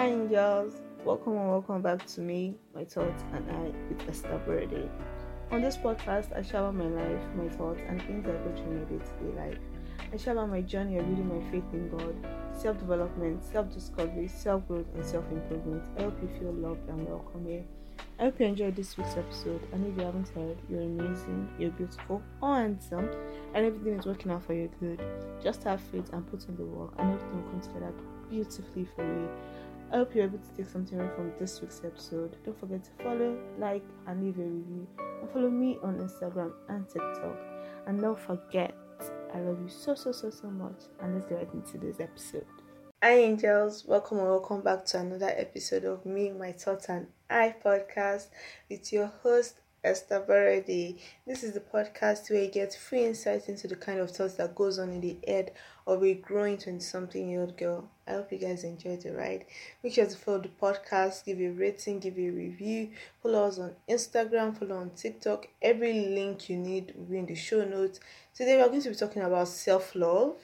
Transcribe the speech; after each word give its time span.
Hi, 0.00 0.06
angels. 0.06 0.80
Welcome 1.04 1.36
and 1.36 1.50
welcome 1.50 1.82
back 1.82 2.06
to 2.06 2.22
me, 2.22 2.54
my 2.74 2.86
thoughts, 2.86 3.22
and 3.34 3.50
I 3.50 3.64
with 3.86 4.08
Esther 4.08 4.30
Aborode. 4.30 4.88
On 5.50 5.60
this 5.60 5.76
podcast, 5.76 6.34
I 6.34 6.40
share 6.40 6.62
about 6.62 6.76
my 6.76 6.86
life, 6.86 7.20
my 7.36 7.46
thoughts, 7.50 7.82
and 7.86 8.00
things 8.00 8.26
I 8.26 8.30
go 8.30 8.50
through 8.56 8.78
my 8.78 8.84
day 8.84 8.96
to 8.96 9.24
day 9.24 9.36
life. 9.36 9.58
I 10.10 10.16
share 10.16 10.32
about 10.32 10.48
my 10.48 10.62
journey 10.62 10.96
of 10.96 11.04
building 11.04 11.28
my 11.28 11.50
faith 11.50 11.70
in 11.74 11.90
God, 11.90 12.16
self 12.58 12.78
development, 12.78 13.44
self 13.44 13.70
discovery, 13.74 14.26
self 14.26 14.66
growth, 14.68 14.86
and 14.94 15.04
self 15.04 15.30
improvement. 15.30 15.84
I 15.98 16.04
hope 16.04 16.16
you 16.22 16.30
feel 16.40 16.54
loved 16.54 16.88
and 16.88 17.06
welcome 17.06 17.44
here. 17.44 17.64
I 18.18 18.24
hope 18.24 18.40
you 18.40 18.46
enjoyed 18.46 18.76
this 18.76 18.96
week's 18.96 19.18
episode. 19.18 19.60
And 19.74 19.86
if 19.86 19.98
you 19.98 20.04
haven't 20.06 20.30
heard, 20.30 20.56
you're 20.70 20.80
amazing, 20.80 21.46
you're 21.58 21.72
beautiful, 21.72 22.22
or 22.40 22.56
handsome, 22.56 23.10
and 23.52 23.66
everything 23.66 23.98
is 23.98 24.06
working 24.06 24.32
out 24.32 24.44
for 24.44 24.54
your 24.54 24.68
good. 24.80 25.02
Just 25.42 25.62
have 25.64 25.82
faith 25.92 26.08
and 26.14 26.26
put 26.30 26.48
in 26.48 26.56
the 26.56 26.64
work, 26.64 26.94
and 26.98 27.12
everything 27.12 27.44
will 27.44 27.50
come 27.50 27.60
together 27.60 27.92
beautifully 28.30 28.88
for 28.96 29.04
you. 29.04 29.28
I 29.92 29.96
hope 29.96 30.14
you're 30.14 30.26
able 30.26 30.38
to 30.38 30.56
take 30.56 30.68
something 30.70 31.00
away 31.00 31.10
from 31.16 31.32
this 31.36 31.60
week's 31.60 31.82
episode. 31.84 32.36
Don't 32.44 32.58
forget 32.60 32.84
to 32.84 32.90
follow, 33.02 33.36
like, 33.58 33.82
and 34.06 34.22
leave 34.22 34.38
a 34.38 34.42
review. 34.42 34.86
And 35.20 35.28
follow 35.32 35.50
me 35.50 35.78
on 35.82 35.98
Instagram 35.98 36.52
and 36.68 36.88
TikTok. 36.88 37.36
And 37.88 38.00
don't 38.00 38.16
forget, 38.16 38.72
I 39.34 39.40
love 39.40 39.58
you 39.60 39.68
so, 39.68 39.96
so, 39.96 40.12
so, 40.12 40.30
so 40.30 40.46
much. 40.46 40.82
And 41.02 41.14
let's 41.14 41.26
get 41.26 41.38
right 41.38 41.48
into 41.54 41.76
this 41.78 41.98
episode. 41.98 42.46
Hi, 43.02 43.16
angels. 43.18 43.84
Welcome 43.84 44.18
and 44.18 44.28
welcome 44.28 44.60
back 44.60 44.84
to 44.86 45.00
another 45.00 45.34
episode 45.36 45.84
of 45.84 46.06
Me, 46.06 46.30
My 46.30 46.52
Thoughts, 46.52 46.88
and 46.88 47.08
I 47.28 47.56
podcast 47.64 48.28
with 48.68 48.92
your 48.92 49.10
host, 49.24 49.59
Esther 49.82 50.20
Aborode. 50.20 50.98
This 51.26 51.42
is 51.42 51.54
the 51.54 51.60
podcast 51.60 52.30
where 52.30 52.44
you 52.44 52.50
get 52.50 52.74
free 52.74 53.06
insights 53.06 53.48
into 53.48 53.66
the 53.66 53.76
kind 53.76 53.98
of 53.98 54.10
thoughts 54.10 54.34
that 54.34 54.54
goes 54.54 54.78
on 54.78 54.90
in 54.90 55.00
the 55.00 55.16
head 55.26 55.52
of 55.86 56.04
a 56.04 56.12
growing 56.12 56.58
20 56.58 56.80
something 56.80 57.30
year 57.30 57.40
old 57.40 57.56
girl. 57.56 57.88
I 58.06 58.12
hope 58.12 58.30
you 58.30 58.36
guys 58.36 58.62
enjoyed 58.62 59.00
the 59.00 59.14
ride. 59.14 59.46
Make 59.82 59.94
sure 59.94 60.04
to 60.04 60.16
follow 60.16 60.40
the 60.40 60.48
podcast, 60.48 61.24
give 61.24 61.40
a 61.40 61.48
rating, 61.48 61.98
give 62.00 62.18
a 62.18 62.28
review, 62.28 62.90
follow 63.22 63.46
us 63.46 63.58
on 63.58 63.74
Instagram, 63.88 64.58
follow 64.58 64.76
on 64.76 64.90
TikTok. 64.90 65.48
Every 65.62 65.94
link 65.94 66.50
you 66.50 66.58
need 66.58 66.92
will 66.94 67.06
be 67.06 67.18
in 67.18 67.26
the 67.26 67.34
show 67.34 67.64
notes. 67.64 68.00
Today 68.34 68.56
we 68.56 68.62
are 68.62 68.68
going 68.68 68.82
to 68.82 68.90
be 68.90 68.94
talking 68.94 69.22
about 69.22 69.48
self 69.48 69.94
love. 69.94 70.36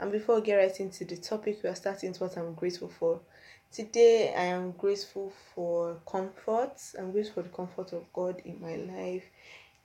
And 0.00 0.10
before 0.10 0.36
we 0.36 0.42
get 0.42 0.56
right 0.56 0.80
into 0.80 1.04
the 1.04 1.16
topic, 1.16 1.60
we 1.62 1.68
are 1.68 1.74
starting 1.74 2.10
with 2.12 2.20
what 2.22 2.38
I'm 2.38 2.54
grateful 2.54 2.88
for. 2.88 3.20
Today, 3.70 4.34
I 4.34 4.44
am 4.44 4.72
grateful 4.72 5.30
for 5.54 6.00
comfort. 6.06 6.72
I'm 6.98 7.12
grateful 7.12 7.42
for 7.42 7.48
the 7.48 7.54
comfort 7.54 7.92
of 7.92 8.10
God 8.14 8.40
in 8.44 8.60
my 8.62 8.76
life. 8.76 9.24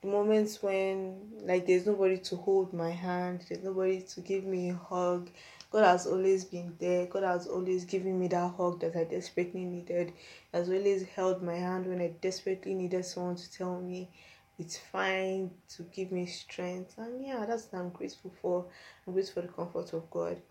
The 0.01 0.07
moments 0.07 0.63
when, 0.63 1.33
like, 1.41 1.67
there's 1.67 1.85
nobody 1.85 2.17
to 2.19 2.37
hold 2.37 2.73
my 2.73 2.91
hand, 2.91 3.43
there's 3.47 3.63
nobody 3.63 4.01
to 4.01 4.21
give 4.21 4.45
me 4.45 4.69
a 4.69 4.73
hug. 4.73 5.29
God 5.69 5.83
has 5.83 6.07
always 6.07 6.45
been 6.45 6.75
there. 6.79 7.07
God 7.07 7.23
has 7.23 7.45
always 7.45 7.83
given 7.83 8.17
me 8.17 8.29
that 8.29 8.53
hug 8.55 8.79
that 8.79 8.95
I 8.95 9.03
desperately 9.03 9.65
needed. 9.65 10.13
He 10.51 10.57
has 10.57 10.69
always 10.69 11.03
held 11.03 11.43
my 11.43 11.55
hand 11.55 11.85
when 11.85 12.01
I 12.01 12.13
desperately 12.21 12.73
needed 12.73 13.05
someone 13.05 13.35
to 13.35 13.51
tell 13.51 13.81
me 13.81 14.09
it's 14.57 14.77
fine, 14.77 15.51
to 15.75 15.83
give 15.83 16.11
me 16.11 16.25
strength. 16.25 16.97
And 16.97 17.25
yeah, 17.25 17.45
that's 17.45 17.67
what 17.69 17.79
I'm 17.79 17.89
grateful 17.89 18.31
for. 18.41 18.65
I'm 19.05 19.13
grateful 19.13 19.41
for 19.41 19.47
the 19.47 19.53
comfort 19.53 19.93
of 19.93 20.09
God. 20.09 20.41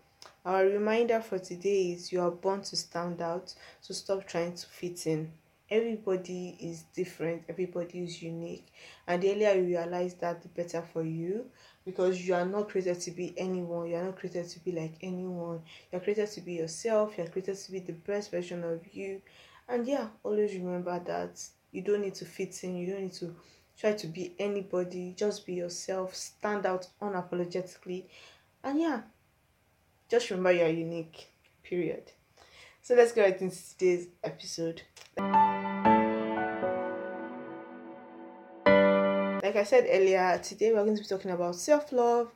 Our 0.45 0.65
reminder 0.65 1.21
for 1.21 1.39
today 1.39 1.93
is 1.93 2.11
you 2.11 2.19
are 2.19 2.29
born 2.29 2.63
to 2.63 2.75
stand 2.75 3.21
out, 3.21 3.53
so 3.79 3.93
stop 3.93 4.27
trying 4.27 4.55
to 4.55 4.65
fit 4.65 5.07
in. 5.07 5.31
Everybody 5.69 6.57
is 6.59 6.83
different, 6.93 7.45
everybody 7.47 8.03
is 8.03 8.21
unique, 8.21 8.67
and 9.07 9.21
the 9.21 9.31
earlier 9.31 9.53
you 9.53 9.77
realize 9.77 10.15
that, 10.15 10.41
the 10.41 10.49
better 10.49 10.81
for 10.81 11.01
you 11.01 11.45
because 11.85 12.27
you 12.27 12.33
are 12.33 12.45
not 12.45 12.67
created 12.67 12.99
to 12.99 13.11
be 13.11 13.33
anyone, 13.37 13.87
you 13.87 13.95
are 13.95 14.03
not 14.03 14.17
created 14.17 14.49
to 14.49 14.59
be 14.59 14.73
like 14.73 14.95
anyone. 15.01 15.61
You're 15.93 16.01
created 16.01 16.29
to 16.31 16.41
be 16.41 16.55
yourself, 16.55 17.17
you're 17.17 17.27
created 17.27 17.55
to 17.55 17.71
be 17.71 17.79
the 17.79 17.93
best 17.93 18.29
version 18.29 18.65
of 18.65 18.81
you, 18.93 19.21
and 19.69 19.87
yeah, 19.87 20.09
always 20.23 20.53
remember 20.55 20.99
that 21.05 21.41
you 21.71 21.81
don't 21.83 22.01
need 22.01 22.15
to 22.15 22.25
fit 22.25 22.61
in, 22.65 22.75
you 22.75 22.91
don't 22.91 23.03
need 23.03 23.13
to 23.13 23.33
try 23.79 23.93
to 23.93 24.07
be 24.07 24.35
anybody, 24.37 25.15
just 25.17 25.45
be 25.45 25.53
yourself, 25.53 26.13
stand 26.13 26.65
out 26.65 26.87
unapologetically, 27.01 28.03
and 28.61 28.81
yeah 28.81 29.03
just 30.09 30.29
remember 30.29 30.51
you're 30.51 30.67
unique, 30.69 31.27
period. 31.63 32.11
So 32.81 32.95
let's 32.95 33.11
get 33.13 33.21
right 33.21 33.41
into 33.41 33.57
today's 33.69 34.07
episode. 34.23 34.81
Like 39.43 39.55
I 39.55 39.63
said 39.63 39.87
earlier, 39.89 40.39
today 40.43 40.71
we're 40.73 40.83
going 40.83 40.97
to 40.97 41.01
be 41.01 41.07
talking 41.07 41.31
about 41.31 41.55
self 41.55 41.91
love 41.91 42.31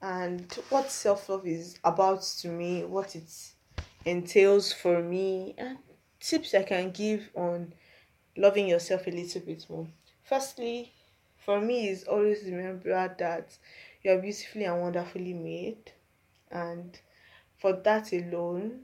and 0.00 0.52
what 0.70 0.90
self 0.90 1.28
love 1.28 1.46
is 1.46 1.78
about 1.84 2.22
to 2.40 2.48
me, 2.48 2.84
what 2.84 3.16
it 3.16 3.30
entails 4.04 4.72
for 4.72 5.02
me, 5.02 5.54
and 5.58 5.78
tips 6.20 6.54
I 6.54 6.62
can 6.62 6.90
give 6.90 7.28
on 7.34 7.72
loving 8.36 8.68
yourself 8.68 9.06
a 9.06 9.10
little 9.10 9.40
bit 9.40 9.66
more. 9.68 9.86
Firstly, 10.24 10.92
for 11.44 11.60
me, 11.60 11.88
is 11.88 12.04
always 12.04 12.44
remember 12.44 13.14
that 13.18 13.56
you 14.02 14.12
are 14.12 14.18
beautifully 14.18 14.64
and 14.64 14.80
wonderfully 14.80 15.34
made, 15.34 15.92
and 16.50 16.98
for 17.58 17.72
that 17.72 18.12
alone 18.12 18.80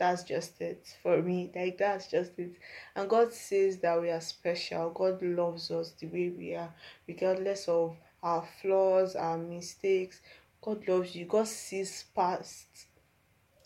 that's 0.00 0.22
just 0.22 0.58
it 0.62 0.96
for 1.02 1.20
me. 1.20 1.50
Like 1.54 1.76
that's 1.76 2.06
just 2.06 2.38
it. 2.38 2.52
And 2.96 3.08
god 3.08 3.34
says 3.34 3.78
that 3.80 4.00
we 4.00 4.10
are 4.10 4.20
special. 4.22 4.88
God 4.90 5.22
loves 5.22 5.70
us 5.70 5.92
the 6.00 6.06
way 6.06 6.30
we 6.30 6.54
are. 6.54 6.72
Regardless 7.06 7.68
of 7.68 7.96
our 8.22 8.44
flaws 8.60 9.14
our 9.14 9.36
mistakes 9.36 10.20
god 10.62 10.88
loves 10.88 11.14
you. 11.14 11.26
God 11.26 11.46
sees 11.46 12.04
past 12.14 12.86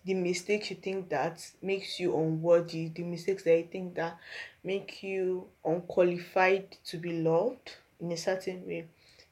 the 0.05 0.15
mistakes 0.15 0.71
you 0.71 0.77
think 0.77 1.09
that 1.09 1.41
makes 1.63 1.99
you 1.99 2.17
unworthy 2.17 2.89
the 2.89 3.03
mistakes 3.05 3.45
that 3.45 3.57
you 3.57 3.69
think 3.71 3.95
that 3.95 4.19
make 4.63 5.03
you 5.03 5.47
unqualified 5.65 6.77
to 6.85 6.99
be 6.99 7.23
loved 7.23 7.77
in 8.01 8.11
a 8.13 8.17
certain 8.17 8.67
way 8.67 8.87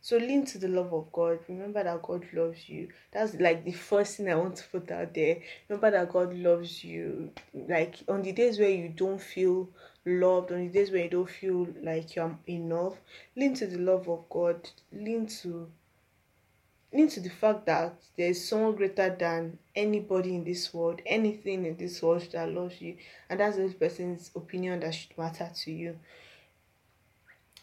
so 0.04 0.16
lean 0.16 0.44
to 0.46 0.58
the 0.58 0.66
love 0.66 0.92
of 0.92 1.12
God. 1.12 1.38
Remember 1.48 1.84
that 1.84 2.02
God 2.02 2.26
loves 2.32 2.68
you. 2.68 2.88
That's 3.12 3.34
like 3.34 3.64
the 3.64 3.70
first 3.70 4.16
thing 4.16 4.28
I 4.28 4.34
want 4.34 4.56
to 4.56 4.64
put 4.64 4.90
out 4.90 5.14
there. 5.14 5.38
Remember 5.68 5.92
that 5.92 6.12
God 6.12 6.34
loves 6.34 6.82
you. 6.82 7.30
Like 7.54 7.94
on 8.08 8.22
the 8.22 8.32
days 8.32 8.58
where 8.58 8.68
you 8.68 8.88
don't 8.88 9.20
feel 9.20 9.68
loved, 10.04 10.50
on 10.50 10.66
the 10.66 10.72
days 10.72 10.90
where 10.90 11.04
you 11.04 11.08
don't 11.08 11.30
feel 11.30 11.68
like 11.80 12.16
you're 12.16 12.36
enough, 12.48 12.94
lean 13.36 13.54
to 13.54 13.66
the 13.68 13.78
love 13.78 14.08
of 14.08 14.28
God. 14.28 14.68
Lean 14.92 15.26
to 15.42 15.70
lean 16.92 17.08
to 17.08 17.20
the 17.20 17.30
fact 17.30 17.66
that 17.66 17.94
there's 18.16 18.44
someone 18.44 18.74
greater 18.74 19.14
than 19.16 19.56
anybody 19.74 20.34
in 20.34 20.42
this 20.42 20.74
world, 20.74 21.00
anything 21.06 21.64
in 21.64 21.76
this 21.76 22.02
world 22.02 22.26
that 22.32 22.52
loves 22.52 22.82
you, 22.82 22.96
and 23.30 23.38
that's 23.38 23.56
this 23.56 23.72
person's 23.72 24.32
opinion 24.34 24.80
that 24.80 24.94
should 24.94 25.16
matter 25.16 25.48
to 25.54 25.70
you. 25.70 25.96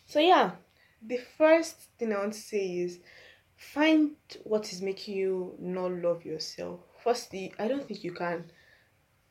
So 0.08 0.20
yeah, 0.20 0.52
the 1.02 1.20
first 1.38 1.76
thing 1.98 2.14
I 2.14 2.20
want 2.20 2.34
to 2.34 2.40
say 2.40 2.80
is 2.80 3.00
find 3.56 4.12
what 4.44 4.72
is 4.72 4.82
making 4.82 5.16
you 5.18 5.56
not 5.60 5.92
love 5.92 6.26
yourself. 6.26 6.82
Firstly, 7.04 7.54
I 7.60 7.68
don't 7.68 7.88
think 7.88 8.04
you 8.04 8.12
can 8.12 8.52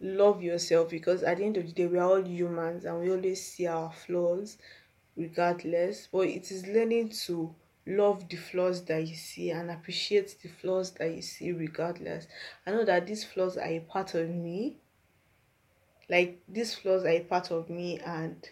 love 0.01 0.43
yourself 0.43 0.91
because 0.91 1.23
at 1.23 1.39
the 1.39 1.45
end 1.45 1.57
of 1.57 1.67
the 1.67 1.73
day, 1.73 1.87
we 1.87 1.99
are 1.99 2.09
all 2.09 2.23
humans 2.25 2.85
and 2.85 3.01
we 3.01 3.11
always 3.11 3.45
see 3.45 3.67
our 3.67 3.93
flaws 3.93 4.59
regardless. 5.17 6.09
But 6.11 6.29
it 6.29 6.51
is 6.51 6.67
learning 6.67 7.11
to 7.27 7.55
love 7.87 8.29
the 8.29 8.37
flaws 8.37 8.85
that 8.85 9.07
you 9.07 9.17
see 9.17 9.51
and 9.51 9.71
appreciate 9.71 10.37
the 10.43 10.49
flaws 10.49 10.93
that 10.93 11.15
you 11.15 11.23
see 11.23 11.53
regardless. 11.53 12.27
I 12.67 12.71
know 12.71 12.85
that 12.85 13.07
these 13.07 13.25
flaws 13.25 13.57
are 13.57 13.69
a 13.69 13.81
part 13.81 14.15
of 14.15 14.29
me. 14.29 14.77
Like 16.09 16.41
these 16.49 16.75
flaws 16.75 17.05
are 17.05 17.09
a 17.09 17.21
part 17.21 17.51
of 17.51 17.69
me 17.69 17.99
and 17.99 18.49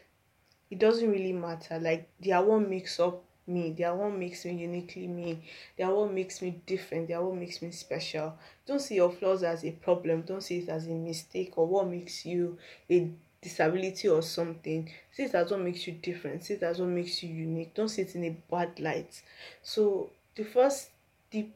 it 0.70 0.78
doesn't 0.78 1.10
really 1.10 1.32
matter. 1.32 1.78
Like 1.78 2.08
they 2.20 2.32
are 2.32 2.44
what 2.44 2.68
makes 2.68 2.98
up 3.00 3.22
me. 3.46 3.72
They 3.72 3.84
are 3.84 3.94
what 3.94 4.12
makes 4.12 4.44
me 4.44 4.54
uniquely 4.54 5.06
me. 5.06 5.42
They 5.76 5.84
are 5.84 5.94
what 5.94 6.12
makes 6.12 6.42
me 6.42 6.60
different. 6.66 7.08
They 7.08 7.14
are 7.14 7.24
what 7.24 7.36
makes 7.36 7.62
me 7.62 7.70
special. 7.70 8.34
Don't 8.66 8.80
see 8.80 8.96
your 8.96 9.10
flaws 9.10 9.42
as 9.42 9.64
a 9.64 9.70
problem. 9.70 10.22
Don't 10.22 10.42
see 10.42 10.58
it 10.58 10.68
as 10.68 10.86
a 10.86 10.90
mistake 10.90 11.52
or 11.56 11.66
what 11.66 11.88
makes 11.88 12.26
you 12.26 12.58
a 12.90 13.10
disability 13.40 14.08
or 14.08 14.22
something. 14.22 14.90
See 15.12 15.24
it 15.24 15.34
as 15.34 15.50
what 15.50 15.60
makes 15.60 15.86
you 15.86 15.94
different. 15.94 16.44
See 16.44 16.54
it 16.54 16.62
as 16.62 16.80
what 16.80 16.88
makes 16.88 17.22
you 17.22 17.32
unique. 17.32 17.74
Don't 17.74 17.88
see 17.88 18.02
it 18.02 18.14
in 18.14 18.24
a 18.24 18.36
bad 18.50 18.78
light. 18.80 19.22
So 19.62 20.10
the 20.34 20.44
first 20.44 20.90
tip? 21.30 21.48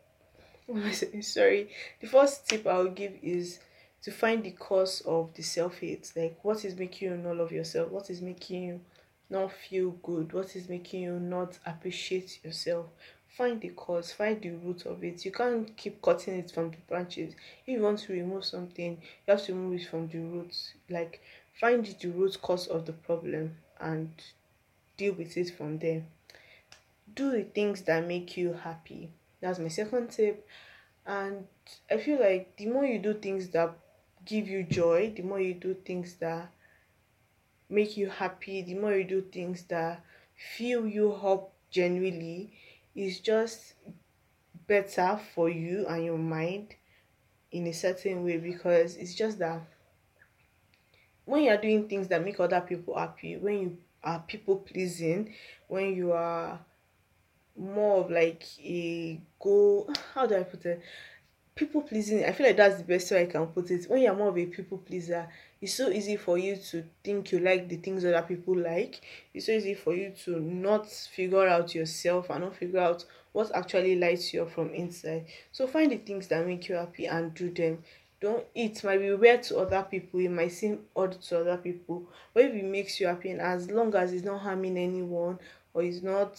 Sorry. 1.23 1.69
The 2.01 2.07
first 2.07 2.49
tip 2.49 2.67
I'll 2.67 2.89
give 2.91 3.15
is 3.23 3.59
to 4.03 4.13
find 4.13 4.45
the 4.45 4.53
cause 4.53 5.03
of 5.03 5.35
the 5.35 5.43
self-hate. 5.43 6.13
Like 6.15 6.39
what 6.43 6.65
is 6.65 6.77
making 6.77 7.11
you 7.11 7.17
not 7.17 7.37
love 7.37 7.53
yourself? 7.53 7.91
What 7.91 8.09
is 8.09 8.23
making 8.23 8.63
you 8.63 8.81
not 9.31 9.53
feel 9.53 9.91
good? 10.03 10.33
What 10.33 10.55
is 10.57 10.69
making 10.69 11.03
you 11.03 11.19
not 11.19 11.59
appreciate 11.65 12.45
yourself? 12.45 12.87
Find 13.37 13.61
the 13.61 13.71
cause, 13.71 14.13
find 14.13 14.41
the 14.43 14.51
root 14.51 14.87
of 14.87 15.05
it. 15.05 15.25
You 15.25 15.33
can't 15.33 15.77
keep 15.77 16.03
cutting 16.03 16.35
it 16.35 16.51
from 16.51 16.71
the 16.71 16.77
branches. 16.89 17.35
If 17.67 17.69
you 17.69 17.81
want 17.81 18.01
to 18.01 18.13
remove 18.13 18.45
something, 18.45 18.93
you 18.93 19.33
have 19.33 19.45
to 19.45 19.55
remove 19.55 19.81
it 19.81 19.89
from 19.89 20.09
the 20.09 20.19
roots. 20.19 20.75
Like 20.89 21.23
find 21.59 21.85
the 21.87 22.09
root 22.09 22.41
cause 22.43 22.67
of 22.67 22.87
the 22.87 22.93
problem 22.93 23.57
and 23.81 24.11
deal 24.97 25.15
with 25.15 25.37
it 25.37 25.51
from 25.57 25.79
there. 25.79 26.03
Do 27.15 27.31
the 27.31 27.45
things 27.45 27.83
that 27.83 28.07
make 28.07 28.37
you 28.37 28.53
happy. 28.53 29.11
That's 29.41 29.59
my 29.59 29.69
second 29.69 30.11
tip. 30.11 30.47
And 31.07 31.47
I 31.91 31.97
feel 31.97 32.21
like 32.21 32.57
the 32.57 32.67
more 32.67 32.85
you 32.85 32.99
do 32.99 33.15
things 33.15 33.49
that 33.51 33.75
give 34.25 34.49
you 34.49 34.63
joy 34.63 35.13
the 35.17 35.23
more 35.23 35.41
you 35.41 35.55
do 35.55 35.75
things 35.75 36.15
that 36.17 36.49
make 37.71 37.97
you 37.97 38.09
happy 38.11 38.63
the 38.63 38.75
more 38.75 38.93
you 38.95 39.05
do 39.05 39.23
things 39.23 39.63
that 39.65 40.05
fill 40.57 40.87
you 40.87 41.13
up 41.13 41.53
genuinely 41.71 42.53
is 42.95 43.21
just 43.21 43.75
better 44.67 45.19
for 45.35 45.49
you 45.49 45.87
and 45.87 46.05
your 46.05 46.19
mind 46.19 46.75
in 47.53 47.67
a 47.67 47.73
certain 47.73 48.25
way 48.25 48.37
because 48.39 48.97
it's 48.97 49.15
just 49.15 49.39
that 49.39 49.61
when 51.25 51.45
you're 51.45 51.57
doing 51.57 51.89
things 51.89 52.09
that 52.09 52.25
make 52.25 52.39
other 52.41 52.61
people 52.61 52.97
happy 52.99 53.37
when 53.37 53.61
you 53.61 53.79
are 54.03 54.21
people 54.27 54.57
pleasing 54.57 55.33
when 55.69 55.95
you 55.95 56.13
are 56.13 56.59
more 57.57 58.05
of 58.05 58.11
like 58.11 58.45
a 58.61 59.21
go 59.39 59.89
how 60.15 60.27
do 60.27 60.37
i 60.37 60.43
put 60.43 60.65
it 60.67 60.81
people 61.61 61.83
pleasing. 61.83 62.25
I 62.25 62.33
feel 62.33 62.47
like 62.47 62.57
that's 62.57 62.79
the 62.79 62.85
best 62.85 63.11
way 63.11 63.23
i 63.23 63.27
can 63.27 63.47
put 63.47 63.71
it. 63.71 63.85
When 63.89 64.01
you're 64.01 64.15
more 64.15 64.29
of 64.31 64.39
a 64.39 64.47
people 64.47 64.79
pleaser 64.79 65.29
it's 65.61 65.75
so 65.75 65.91
easy 65.91 66.17
for 66.17 66.39
you 66.39 66.57
to 66.57 66.83
think 67.05 67.33
you 67.33 67.39
like 67.39 67.69
the 67.69 67.77
things 67.77 68.03
other 68.03 68.23
people 68.23 68.57
like. 68.57 69.03
It's 69.35 69.45
so 69.45 69.53
easy 69.53 69.75
for 69.75 69.95
you 69.95 70.15
to 70.25 70.41
not 70.41 70.89
figure 70.89 71.47
out 71.47 71.75
yourself 71.75 72.31
and 72.31 72.45
not 72.45 72.57
figure 72.57 72.81
out 72.81 73.05
what 73.33 73.55
actually 73.55 73.97
lights 73.97 74.33
you 74.33 74.43
up 74.43 74.53
from 74.53 74.71
inside. 74.71 75.27
So 75.53 75.67
find 75.67 75.93
the 75.93 75.99
things 75.99 76.29
that 76.29 76.47
make 76.47 76.67
you 76.71 76.77
happy 76.77 77.05
and 77.05 77.35
do 77.35 77.51
them. 77.51 77.85
Don't 78.23 78.45
it 78.55 78.83
might 78.83 78.99
be 78.99 79.13
weird 79.13 79.43
to 79.45 79.59
other 79.59 79.87
people 79.91 80.21
it 80.21 80.31
might 80.31 80.53
seem 80.53 80.81
odd 80.97 81.21
to 81.23 81.41
other 81.41 81.57
people 81.57 82.05
but 82.35 82.45
if 82.45 82.55
it 82.55 82.65
makes 82.65 83.01
you 83.01 83.07
happy 83.07 83.31
and 83.31 83.41
as 83.41 83.71
long 83.71 83.95
as 83.95 84.13
it's 84.13 84.25
not 84.25 84.43
harming 84.43 84.77
anyone 84.77 85.39
or 85.73 85.83
it's 85.83 86.03
not 86.03 86.39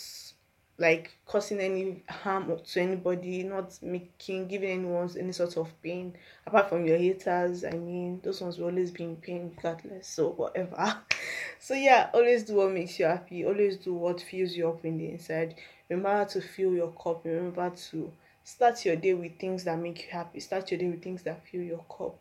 like 0.81 1.11
causing 1.27 1.59
any 1.59 2.03
harm 2.09 2.51
to 2.65 2.81
anybody, 2.81 3.43
not 3.43 3.77
making 3.83 4.47
giving 4.47 4.71
anyone 4.71 5.09
any 5.17 5.31
sort 5.31 5.55
of 5.55 5.69
pain, 5.81 6.17
apart 6.45 6.69
from 6.69 6.85
your 6.85 6.97
haters. 6.97 7.63
I 7.63 7.71
mean, 7.71 8.19
those 8.23 8.41
ones 8.41 8.57
will 8.57 8.65
always 8.65 8.89
be 8.89 9.03
in 9.03 9.15
pain 9.15 9.53
regardless. 9.55 10.07
So 10.07 10.31
whatever. 10.31 10.97
so 11.59 11.75
yeah, 11.75 12.09
always 12.13 12.43
do 12.43 12.55
what 12.55 12.71
makes 12.71 12.99
you 12.99 13.05
happy. 13.05 13.45
Always 13.45 13.77
do 13.77 13.93
what 13.93 14.21
fills 14.21 14.53
you 14.53 14.67
up 14.67 14.83
in 14.83 14.97
the 14.97 15.11
inside. 15.11 15.55
Remember 15.87 16.25
to 16.25 16.41
fill 16.41 16.73
your 16.73 16.91
cup. 16.91 17.23
Remember 17.23 17.69
to 17.69 18.11
start 18.43 18.83
your 18.83 18.95
day 18.95 19.13
with 19.13 19.37
things 19.37 19.63
that 19.65 19.77
make 19.77 20.01
you 20.05 20.09
happy. 20.11 20.39
Start 20.39 20.71
your 20.71 20.79
day 20.79 20.89
with 20.89 21.03
things 21.03 21.21
that 21.23 21.47
fill 21.47 21.61
your 21.61 21.85
cup. 21.95 22.17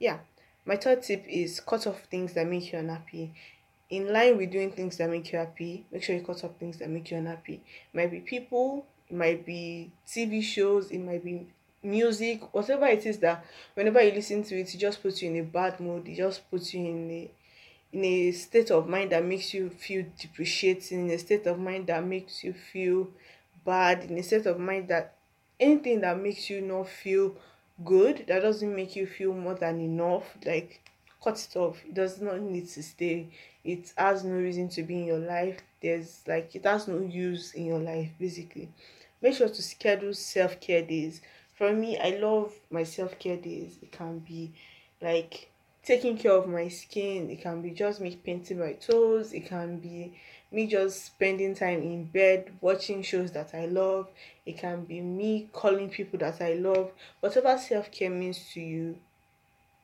Yeah. 0.00 0.18
My 0.64 0.76
third 0.76 1.02
tip 1.02 1.24
is 1.28 1.60
cut 1.60 1.86
off 1.86 2.02
things 2.10 2.34
that 2.34 2.48
make 2.48 2.72
you 2.72 2.78
unhappy 2.80 3.32
in 3.92 4.10
line 4.10 4.38
with 4.38 4.50
doing 4.50 4.72
things 4.72 4.96
that 4.96 5.10
make 5.10 5.30
you 5.30 5.38
happy, 5.38 5.84
make 5.92 6.02
sure 6.02 6.16
you 6.16 6.22
cut 6.22 6.42
off 6.42 6.56
things 6.58 6.78
that 6.78 6.88
make 6.88 7.10
you 7.10 7.18
unhappy. 7.18 7.62
It 7.92 7.96
might 7.96 8.10
be 8.10 8.20
people, 8.20 8.86
it 9.06 9.14
might 9.14 9.44
be 9.44 9.92
TV 10.08 10.42
shows, 10.42 10.90
it 10.90 10.98
might 10.98 11.22
be 11.22 11.46
music, 11.82 12.54
whatever 12.54 12.86
it 12.86 13.04
is 13.04 13.18
that 13.18 13.44
whenever 13.74 14.02
you 14.02 14.12
listen 14.12 14.42
to 14.44 14.58
it, 14.58 14.74
it 14.74 14.78
just 14.78 15.02
puts 15.02 15.20
you 15.20 15.30
in 15.30 15.36
a 15.36 15.42
bad 15.42 15.78
mood, 15.78 16.08
it 16.08 16.16
just 16.16 16.50
puts 16.50 16.72
you 16.72 16.80
in 16.86 17.10
a 17.10 17.30
in 17.92 18.02
a 18.06 18.32
state 18.32 18.70
of 18.70 18.88
mind 18.88 19.12
that 19.12 19.22
makes 19.22 19.52
you 19.52 19.68
feel 19.68 20.06
depreciating, 20.18 21.10
in 21.10 21.14
a 21.14 21.18
state 21.18 21.46
of 21.46 21.58
mind 21.58 21.86
that 21.88 22.02
makes 22.02 22.42
you 22.42 22.54
feel 22.54 23.10
bad, 23.66 24.04
in 24.04 24.16
a 24.16 24.22
state 24.22 24.46
of 24.46 24.58
mind 24.58 24.88
that 24.88 25.16
anything 25.60 26.00
that 26.00 26.18
makes 26.18 26.48
you 26.48 26.62
not 26.62 26.88
feel 26.88 27.34
good, 27.84 28.24
that 28.26 28.40
doesn't 28.40 28.74
make 28.74 28.96
you 28.96 29.06
feel 29.06 29.34
more 29.34 29.54
than 29.54 29.78
enough, 29.80 30.24
like 30.46 30.80
cut 31.22 31.46
it 31.50 31.56
off. 31.56 31.82
It 31.84 31.94
does 31.94 32.20
not 32.20 32.40
need 32.40 32.68
to 32.70 32.82
stay. 32.82 33.28
It 33.64 33.92
has 33.96 34.24
no 34.24 34.34
reason 34.34 34.68
to 34.70 34.82
be 34.82 35.00
in 35.00 35.06
your 35.06 35.18
life. 35.18 35.60
There's 35.80 36.22
like 36.26 36.54
it 36.54 36.64
has 36.64 36.88
no 36.88 37.00
use 37.00 37.54
in 37.54 37.66
your 37.66 37.78
life 37.78 38.10
basically. 38.18 38.68
Make 39.20 39.36
sure 39.36 39.48
to 39.48 39.62
schedule 39.62 40.14
self-care 40.14 40.82
days. 40.82 41.20
For 41.54 41.72
me, 41.72 41.96
I 41.98 42.18
love 42.18 42.52
my 42.70 42.82
self-care 42.82 43.36
days. 43.36 43.78
It 43.80 43.92
can 43.92 44.18
be 44.18 44.52
like 45.00 45.50
taking 45.84 46.18
care 46.18 46.32
of 46.32 46.48
my 46.48 46.68
skin. 46.68 47.30
It 47.30 47.40
can 47.40 47.62
be 47.62 47.70
just 47.70 48.00
me 48.00 48.16
painting 48.16 48.58
my 48.58 48.72
toes. 48.72 49.32
It 49.32 49.46
can 49.46 49.78
be 49.78 50.14
me 50.50 50.66
just 50.66 51.04
spending 51.06 51.54
time 51.54 51.82
in 51.82 52.04
bed 52.04 52.52
watching 52.60 53.02
shows 53.02 53.30
that 53.32 53.54
I 53.54 53.66
love. 53.66 54.10
It 54.44 54.58
can 54.58 54.84
be 54.84 55.00
me 55.00 55.48
calling 55.52 55.88
people 55.88 56.18
that 56.18 56.40
I 56.42 56.54
love. 56.54 56.92
Whatever 57.20 57.56
self 57.58 57.90
care 57.90 58.10
means 58.10 58.50
to 58.54 58.60
you, 58.60 58.98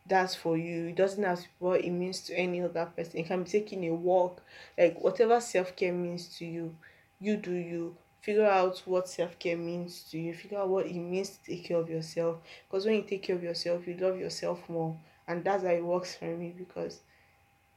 that's 0.08 0.34
for 0.34 0.56
you. 0.56 0.88
It 0.88 0.96
doesn't 0.96 1.22
have 1.22 1.44
what 1.58 1.84
it 1.84 1.90
means 1.90 2.20
to 2.22 2.34
any 2.34 2.62
other 2.62 2.87
person. 2.96 3.20
It 3.20 3.26
can 3.26 3.43
be 3.43 3.50
taking 3.50 3.84
a 3.87 3.94
walk, 3.94 4.43
like 4.76 5.00
whatever 5.00 5.40
self 5.40 5.76
care 5.76 5.93
means 5.93 6.37
to 6.38 6.46
you, 6.46 6.75
you 7.20 7.37
do 7.37 7.52
you. 7.52 7.96
Figure 8.20 8.46
out 8.46 8.82
what 8.84 9.08
self 9.08 9.38
care 9.38 9.56
means 9.56 10.02
to 10.10 10.19
you. 10.19 10.34
Figure 10.34 10.58
out 10.58 10.69
what 10.69 10.87
it 10.87 10.94
means 10.94 11.31
to 11.31 11.44
take 11.44 11.64
care 11.64 11.76
of 11.76 11.88
yourself. 11.88 12.38
Because 12.69 12.84
when 12.84 12.96
you 12.96 13.02
take 13.02 13.22
care 13.22 13.37
of 13.37 13.43
yourself, 13.43 13.87
you 13.87 13.96
love 13.96 14.19
yourself 14.19 14.69
more, 14.69 14.99
and 15.26 15.44
that's 15.44 15.62
how 15.62 15.70
it 15.70 15.84
works 15.84 16.16
for 16.16 16.25
me. 16.37 16.54
Because 16.56 17.00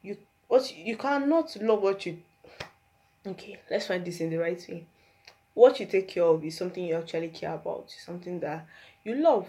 you 0.02 0.18
what 0.48 0.76
you 0.76 0.98
cannot 0.98 1.56
love 1.62 1.82
what 1.82 2.06
you. 2.06 2.18
Okay, 3.26 3.60
let's 3.70 3.88
find 3.88 4.04
this 4.04 4.20
in 4.20 4.30
the 4.30 4.38
right 4.38 4.66
way. 4.68 4.86
What 5.54 5.80
you 5.80 5.86
take 5.86 6.08
care 6.08 6.24
of 6.24 6.44
is 6.44 6.58
something 6.58 6.84
you 6.84 6.96
actually 6.96 7.30
care 7.30 7.54
about. 7.54 7.92
Something 7.92 8.40
that 8.40 8.66
you 9.04 9.16
love, 9.16 9.48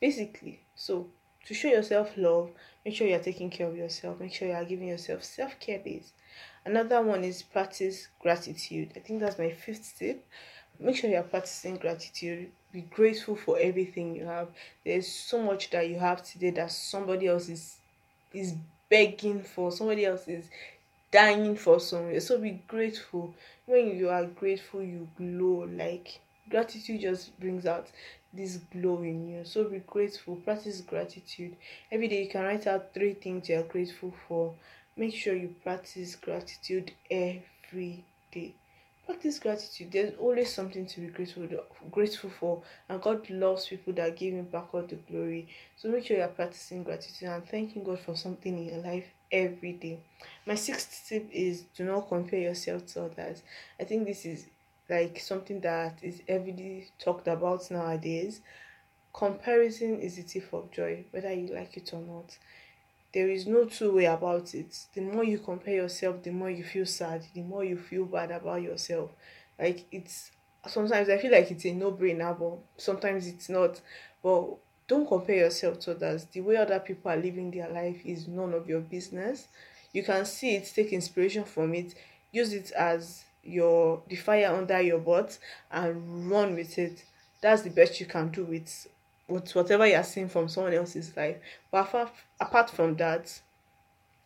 basically. 0.00 0.60
So 0.74 1.06
to 1.50 1.54
show 1.54 1.66
yourself 1.66 2.12
love, 2.16 2.48
make 2.84 2.94
sure 2.94 3.08
you're 3.08 3.18
taking 3.18 3.50
care 3.50 3.66
of 3.66 3.76
yourself. 3.76 4.20
Make 4.20 4.32
sure 4.32 4.46
you 4.46 4.54
are 4.54 4.64
giving 4.64 4.86
yourself 4.86 5.24
self 5.24 5.58
care 5.58 5.80
days. 5.80 6.12
Another 6.64 7.02
one 7.02 7.24
is 7.24 7.42
practice 7.42 8.06
gratitude. 8.20 8.92
I 8.94 9.00
think 9.00 9.18
that's 9.18 9.36
my 9.36 9.50
fifth 9.50 9.96
tip. 9.98 10.24
Make 10.78 10.94
sure 10.94 11.10
you're 11.10 11.24
practicing 11.24 11.74
gratitude. 11.74 12.52
Be 12.72 12.82
grateful 12.82 13.34
for 13.34 13.58
everything 13.58 14.14
you 14.14 14.26
have. 14.26 14.46
There's 14.84 15.08
so 15.08 15.42
much 15.42 15.70
that 15.70 15.88
you 15.88 15.98
have 15.98 16.22
today 16.22 16.50
that 16.50 16.70
somebody 16.70 17.26
else 17.26 17.48
is 17.48 17.78
is 18.32 18.54
begging 18.88 19.42
for. 19.42 19.72
Somebody 19.72 20.04
else 20.04 20.28
is 20.28 20.48
dying 21.10 21.56
for 21.56 21.80
somewhere. 21.80 22.20
So 22.20 22.38
be 22.38 22.62
grateful. 22.68 23.34
When 23.66 23.98
you 23.98 24.08
are 24.08 24.24
grateful, 24.24 24.84
you 24.84 25.08
glow. 25.18 25.66
Like 25.68 26.20
gratitude 26.50 27.00
just 27.00 27.38
brings 27.40 27.64
out 27.64 27.88
this 28.32 28.56
glow 28.72 29.02
in 29.02 29.28
you. 29.28 29.44
So 29.44 29.64
be 29.64 29.78
grateful. 29.78 30.36
Practice 30.36 30.80
gratitude. 30.80 31.56
Every 31.90 32.08
day 32.08 32.24
you 32.24 32.28
can 32.28 32.44
write 32.44 32.66
out 32.66 32.92
three 32.92 33.14
things 33.14 33.48
you 33.48 33.58
are 33.58 33.62
grateful 33.62 34.12
for. 34.28 34.54
Make 34.96 35.14
sure 35.14 35.34
you 35.34 35.54
practice 35.62 36.16
gratitude 36.16 36.92
every 37.10 38.04
day. 38.32 38.54
Practice 39.06 39.38
gratitude. 39.38 39.90
There's 39.90 40.14
always 40.18 40.52
something 40.54 40.86
to 40.86 41.00
be 41.00 41.08
grateful 41.08 41.48
grateful 41.90 42.30
for, 42.30 42.62
and 42.88 43.02
God 43.02 43.28
loves 43.30 43.66
people 43.66 43.92
that 43.94 44.16
give 44.16 44.34
Him 44.34 44.44
back 44.44 44.72
all 44.72 44.82
the 44.82 44.96
glory. 44.96 45.48
So 45.76 45.88
make 45.88 46.06
sure 46.06 46.18
you 46.18 46.22
are 46.22 46.28
practicing 46.28 46.84
gratitude 46.84 47.28
and 47.28 47.44
thanking 47.48 47.82
God 47.82 47.98
for 48.00 48.14
something 48.14 48.56
in 48.56 48.72
your 48.74 48.84
life 48.84 49.06
every 49.32 49.72
day. 49.72 49.98
My 50.46 50.54
sixth 50.54 51.06
tip 51.08 51.28
is 51.32 51.62
do 51.76 51.84
not 51.84 52.08
compare 52.08 52.40
yourself 52.40 52.86
to 52.86 53.06
others. 53.06 53.42
I 53.80 53.84
think 53.84 54.06
this 54.06 54.24
is 54.24 54.46
like 54.90 55.20
something 55.20 55.60
that 55.60 55.98
is 56.02 56.20
heavily 56.28 56.88
talked 56.98 57.28
about 57.28 57.70
nowadays. 57.70 58.40
Comparison 59.12 60.00
is 60.00 60.16
the 60.16 60.22
thief 60.22 60.52
of 60.52 60.70
joy, 60.70 61.04
whether 61.10 61.32
you 61.32 61.54
like 61.54 61.76
it 61.76 61.92
or 61.92 62.00
not. 62.00 62.38
There 63.12 63.28
is 63.28 63.46
no 63.46 63.64
two 63.66 63.94
way 63.96 64.04
about 64.06 64.54
it. 64.54 64.86
The 64.94 65.00
more 65.00 65.24
you 65.24 65.38
compare 65.38 65.74
yourself, 65.74 66.22
the 66.22 66.30
more 66.30 66.50
you 66.50 66.64
feel 66.64 66.86
sad, 66.86 67.26
the 67.34 67.42
more 67.42 67.64
you 67.64 67.76
feel 67.76 68.04
bad 68.04 68.30
about 68.30 68.62
yourself. 68.62 69.10
Like 69.58 69.86
it's 69.92 70.30
sometimes 70.66 71.08
I 71.08 71.18
feel 71.18 71.32
like 71.32 71.50
it's 71.50 71.64
a 71.66 71.72
no 71.72 71.92
brainer, 71.92 72.38
but 72.38 72.58
sometimes 72.76 73.26
it's 73.26 73.48
not. 73.48 73.80
But 74.22 74.56
don't 74.86 75.06
compare 75.08 75.36
yourself 75.36 75.80
to 75.80 75.92
others. 75.92 76.26
The 76.26 76.40
way 76.40 76.56
other 76.56 76.80
people 76.80 77.10
are 77.10 77.16
living 77.16 77.50
their 77.50 77.68
life 77.70 78.00
is 78.04 78.28
none 78.28 78.54
of 78.54 78.68
your 78.68 78.80
business. 78.80 79.48
You 79.92 80.02
can 80.04 80.24
see 80.24 80.54
it, 80.56 80.70
take 80.74 80.92
inspiration 80.92 81.44
from 81.44 81.74
it, 81.74 81.94
use 82.32 82.52
it 82.52 82.70
as 82.72 83.24
your 83.42 84.02
the 84.08 84.16
fire 84.16 84.54
under 84.54 84.80
your 84.80 84.98
butt 84.98 85.38
and 85.70 86.30
run 86.30 86.54
with 86.54 86.78
it. 86.78 87.04
That's 87.40 87.62
the 87.62 87.70
best 87.70 88.00
you 88.00 88.06
can 88.06 88.28
do 88.28 88.44
with 88.44 88.86
with 89.28 89.54
whatever 89.54 89.86
you're 89.86 90.02
seeing 90.02 90.28
from 90.28 90.48
someone 90.48 90.74
else's 90.74 91.16
life. 91.16 91.36
But 91.70 91.86
apart, 91.88 92.12
apart 92.40 92.70
from 92.70 92.96
that 92.96 93.40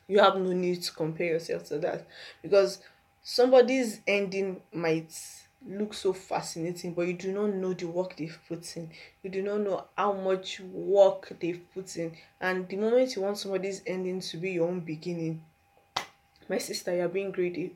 you 0.06 0.18
have 0.18 0.37
no 0.37 0.52
need 0.52 0.83
to 0.83 0.92
compare 0.92 1.28
yourself 1.28 1.66
to 1.66 1.78
that. 1.78 2.06
Because 2.42 2.80
somebody's 3.23 4.00
ending 4.06 4.61
might 4.73 5.12
look 5.66 5.94
so 5.94 6.12
fascinating 6.12 6.92
but 6.92 7.06
you 7.06 7.14
do 7.14 7.33
not 7.33 7.54
know 7.54 7.73
the 7.73 7.87
work 7.87 8.16
they've 8.16 8.38
put 8.49 8.76
in. 8.76 8.90
You 9.23 9.30
do 9.30 9.42
not 9.42 9.61
know 9.61 9.85
how 9.97 10.12
much 10.12 10.61
work 10.61 11.33
they've 11.40 11.62
put 11.73 11.97
in. 11.97 12.12
And 12.40 12.68
the 12.68 12.76
moment 12.76 13.16
you 13.16 13.23
want 13.23 13.38
somebody's 13.38 13.83
ending 13.87 14.21
to 14.21 14.37
be 14.37 14.52
your 14.52 14.68
own 14.68 14.80
beginning 14.80 15.42
my 16.48 16.58
sister 16.58 16.94
you're 16.94 17.08
being 17.08 17.30
greedy. 17.30 17.74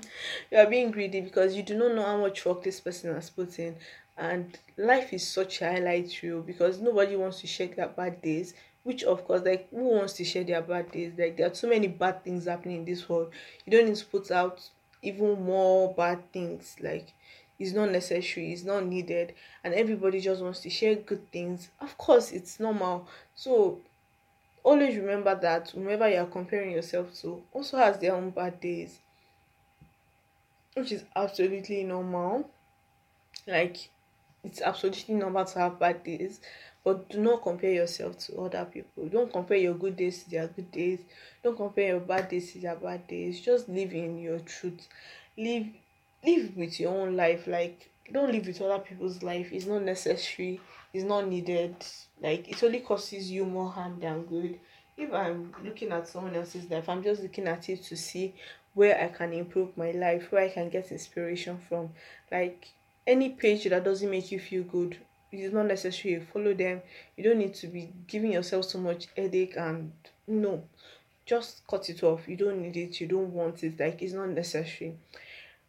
You're 0.50 0.66
being 0.66 0.90
greedy 0.90 1.20
because 1.20 1.54
you 1.54 1.62
do 1.62 1.76
not 1.76 1.94
know 1.94 2.04
how 2.04 2.18
much 2.18 2.44
work 2.44 2.62
this 2.62 2.80
person 2.80 3.14
has 3.14 3.30
put 3.30 3.58
in. 3.58 3.76
And 4.16 4.58
life 4.76 5.12
is 5.12 5.26
such 5.26 5.62
a 5.62 5.70
highlight 5.72 6.20
reel 6.22 6.40
because 6.40 6.80
nobody 6.80 7.14
wants 7.16 7.40
to 7.42 7.46
share 7.46 7.68
their 7.68 7.88
bad 7.88 8.20
days 8.20 8.54
which 8.88 9.04
of 9.04 9.22
course 9.26 9.42
like 9.44 9.68
who 9.68 9.84
wants 9.84 10.14
to 10.14 10.24
share 10.24 10.44
their 10.44 10.62
bad 10.62 10.90
days? 10.90 11.12
Like 11.18 11.36
there 11.36 11.46
are 11.50 11.54
so 11.54 11.68
many 11.68 11.88
bad 11.88 12.24
things 12.24 12.46
happening 12.46 12.78
in 12.78 12.84
this 12.86 13.06
world. 13.06 13.30
You 13.66 13.72
don't 13.72 13.86
need 13.86 13.96
to 13.96 14.06
put 14.06 14.30
out 14.30 14.66
even 15.02 15.44
more 15.44 15.92
bad 15.92 16.32
things. 16.32 16.74
Like 16.80 17.12
it's 17.58 17.72
not 17.72 17.90
necessary 17.90 18.50
it's 18.50 18.64
not 18.64 18.86
needed. 18.86 19.34
And 19.62 19.74
everybody 19.74 20.20
just 20.20 20.42
wants 20.42 20.60
to 20.60 20.70
share 20.70 20.94
good 20.94 21.30
things. 21.30 21.68
Of 21.82 21.98
course 21.98 22.32
it's 22.32 22.58
normal. 22.58 23.06
So 23.34 23.80
always 24.68 24.96
remember 24.96 25.34
that 25.34 25.70
whomever 25.70 26.08
you 26.08 26.18
are 26.18 26.26
comparing 26.26 26.72
yourself 26.72 27.14
to 27.22 27.42
also 27.52 27.78
has 27.78 27.98
their 27.98 28.14
own 28.14 28.30
bad 28.30 28.60
days, 28.60 28.98
which 30.74 30.92
is 30.92 31.04
absolutely 31.16 31.84
normal. 31.84 32.50
Like, 33.46 33.88
it's 34.44 34.60
absolutely 34.60 35.14
normal 35.14 35.46
to 35.46 35.58
have 35.58 35.78
bad 35.78 36.04
days, 36.04 36.40
but 36.84 37.08
do 37.08 37.18
not 37.18 37.42
compare 37.42 37.72
yourself 37.72 38.18
to 38.18 38.40
other 38.42 38.66
people. 38.66 39.08
Don't 39.08 39.32
compare 39.32 39.56
your 39.56 39.74
good 39.74 39.96
days 39.96 40.24
to 40.24 40.30
their 40.30 40.48
good 40.48 40.70
days. 40.70 41.00
Don't 41.42 41.56
compare 41.56 41.88
your 41.88 42.00
bad 42.00 42.28
days 42.28 42.52
to 42.52 42.58
their 42.60 42.76
bad 42.76 43.06
days. 43.06 43.40
Just 43.40 43.68
live 43.70 43.92
in 43.92 44.18
your 44.18 44.40
truth. 44.40 44.86
Live 45.36 45.66
live 46.24 46.56
with 46.56 46.78
your 46.78 46.92
own 46.92 47.16
life. 47.16 47.46
Like 47.46 47.90
don't 48.12 48.32
live 48.32 48.46
with 48.46 48.60
other 48.60 48.78
people's 48.82 49.22
life. 49.22 49.48
It's 49.50 49.66
not 49.66 49.82
necessary. 49.82 50.60
It's 50.92 51.04
not 51.04 51.28
needed. 51.28 51.76
Like 52.20 52.48
it 52.48 52.62
only 52.62 52.80
causes 52.80 53.30
you 53.30 53.44
more 53.44 53.70
harm 53.70 54.00
than 54.00 54.24
good. 54.24 54.58
If 54.96 55.12
I'm 55.12 55.54
looking 55.62 55.92
at 55.92 56.08
someone 56.08 56.34
else's 56.34 56.68
life, 56.70 56.88
I'm 56.88 57.02
just 57.02 57.22
looking 57.22 57.46
at 57.46 57.68
it 57.68 57.84
to 57.84 57.96
see 57.96 58.34
where 58.74 59.00
I 59.00 59.08
can 59.08 59.32
improve 59.32 59.76
my 59.76 59.92
life, 59.92 60.30
where 60.30 60.44
I 60.44 60.48
can 60.48 60.68
get 60.68 60.90
inspiration 60.90 61.58
from. 61.68 61.90
Like 62.32 62.68
any 63.06 63.30
page 63.30 63.64
that 63.64 63.84
doesn't 63.84 64.10
make 64.10 64.32
you 64.32 64.40
feel 64.40 64.64
good, 64.64 64.96
it 65.30 65.40
is 65.40 65.52
not 65.52 65.66
necessary. 65.66 66.20
Follow 66.32 66.54
them. 66.54 66.82
You 67.16 67.24
don't 67.24 67.38
need 67.38 67.54
to 67.54 67.66
be 67.68 67.92
giving 68.06 68.32
yourself 68.32 68.64
so 68.64 68.78
much 68.78 69.06
headache 69.16 69.56
and 69.56 69.92
no. 70.26 70.64
Just 71.26 71.66
cut 71.68 71.88
it 71.90 72.02
off. 72.02 72.26
You 72.26 72.36
don't 72.36 72.62
need 72.62 72.76
it. 72.76 73.00
You 73.00 73.06
don't 73.06 73.32
want 73.32 73.62
it. 73.62 73.78
Like 73.78 74.02
it's 74.02 74.14
not 74.14 74.30
necessary 74.30 74.96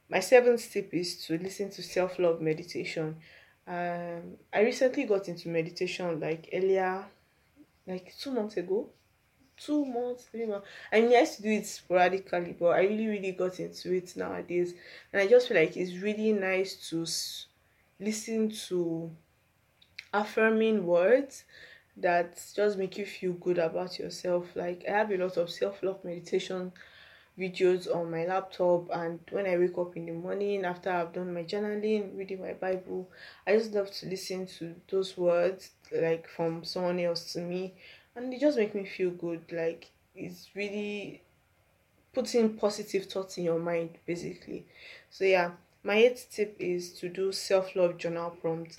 my 0.09 0.19
seventh 0.19 0.71
tip 0.71 0.93
is 0.93 1.23
to 1.25 1.37
listen 1.37 1.69
to 1.69 1.83
self-love 1.83 2.41
meditation 2.41 3.15
um 3.69 4.37
i 4.53 4.61
recently 4.61 5.05
got 5.05 5.29
into 5.29 5.49
meditation 5.49 6.19
like 6.19 6.49
earlier 6.53 7.05
like 7.87 8.15
two 8.19 8.31
months 8.31 8.57
ago. 8.57 8.89
Two 9.57 9.85
months 9.85 10.25
three 10.31 10.45
months. 10.47 10.67
I 10.93 11.01
mean 11.01 11.13
i 11.15 11.21
used 11.21 11.37
to 11.37 11.43
do 11.43 11.51
it 11.51 11.67
sporadically 11.67 12.53
but 12.59 12.67
i 12.69 12.81
really 12.81 13.07
really 13.07 13.33
got 13.33 13.59
into 13.59 13.93
it 13.93 14.15
nowadays. 14.17 14.73
And 15.13 15.21
i 15.21 15.27
just 15.27 15.47
feel 15.49 15.57
like 15.57 15.77
it's 15.77 16.01
really 16.01 16.33
nice 16.33 16.89
to 16.91 17.03
s- 17.03 17.47
listen 17.99 18.51
to 18.69 19.11
affirming 20.13 20.85
words 20.85 21.43
that 21.97 22.41
just 22.55 22.77
make 22.77 22.97
you 22.97 23.05
feel 23.05 23.33
good 23.33 23.57
about 23.57 23.99
yourself. 23.99 24.55
Like 24.55 24.83
i 24.87 24.91
have 24.91 25.11
a 25.11 25.17
lot 25.17 25.37
of 25.37 25.49
self-love 25.49 26.03
meditation 26.05 26.71
videos 27.39 27.87
on 27.93 28.11
my 28.11 28.25
laptop 28.25 28.89
and 28.91 29.19
when 29.31 29.45
I 29.45 29.57
wake 29.57 29.77
up 29.77 29.95
in 29.95 30.05
the 30.05 30.11
morning 30.11 30.65
after 30.65 30.91
I've 30.91 31.13
done 31.13 31.33
my 31.33 31.43
journaling, 31.43 32.17
reading 32.17 32.41
my 32.41 32.53
Bible, 32.53 33.09
I 33.47 33.55
just 33.57 33.73
love 33.73 33.89
to 33.91 34.07
listen 34.07 34.45
to 34.57 34.75
those 34.89 35.17
words 35.17 35.71
like 35.91 36.27
from 36.27 36.63
someone 36.63 36.99
else 36.99 37.31
to 37.33 37.39
me 37.39 37.73
and 38.15 38.31
they 38.31 38.37
just 38.37 38.57
make 38.57 38.75
me 38.75 38.85
feel 38.85 39.11
good. 39.11 39.43
Like 39.51 39.89
it's 40.15 40.49
really 40.53 41.21
putting 42.13 42.57
positive 42.57 43.05
thoughts 43.05 43.37
in 43.37 43.45
your 43.45 43.59
mind 43.59 43.97
basically. 44.05 44.65
So 45.09 45.23
yeah, 45.23 45.51
my 45.83 45.95
eighth 45.95 46.27
tip 46.31 46.57
is 46.59 46.93
to 46.99 47.07
do 47.07 47.31
self-love 47.31 47.97
journal 47.97 48.31
prompts. 48.41 48.75